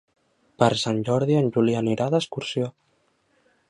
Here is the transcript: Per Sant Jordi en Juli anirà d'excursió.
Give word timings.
Per 0.63 0.69
Sant 0.85 1.03
Jordi 1.11 1.37
en 1.43 1.53
Juli 1.59 1.77
anirà 1.83 2.11
d'excursió. 2.15 2.75